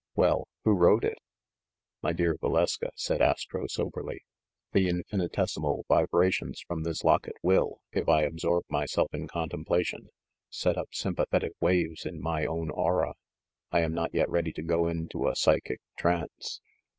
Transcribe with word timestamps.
"Well, 0.15 0.47
who 0.63 0.71
wrote 0.71 1.03
it?" 1.03 1.19
"My 2.01 2.11
dear 2.11 2.35
Valeska," 2.39 2.89
said 2.95 3.21
Astro 3.21 3.67
soberly, 3.67 4.21
"the 4.71 4.87
in 4.89 5.03
finitesimal 5.03 5.83
vibrations 5.87 6.59
from 6.59 6.81
this 6.81 7.03
locket 7.03 7.35
will, 7.43 7.81
if 7.91 8.09
I 8.09 8.23
absorb 8.23 8.63
myself 8.67 9.13
in 9.13 9.27
contemplation, 9.27 10.09
set 10.49 10.75
up 10.75 10.87
sympathetic 10.91 11.51
waves 11.61 12.07
in 12.07 12.19
my 12.19 12.47
own 12.47 12.71
aura. 12.71 13.13
I 13.71 13.81
am 13.81 13.93
not 13.93 14.11
yet 14.11 14.27
ready 14.27 14.51
to 14.53 14.63
go 14.63 14.87
into 14.87 15.27
a 15.27 15.35
psychic 15.35 15.81
trance. 15.99 16.61